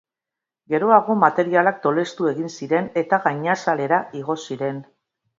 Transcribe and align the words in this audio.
Geroago 0.73 1.15
materialak 1.23 1.77
tolestu 1.83 2.29
egin 2.31 2.49
ziren 2.53 2.87
eta 3.01 3.19
gainazalera 3.27 4.01
igo 4.21 4.37
ziren. 4.47 4.81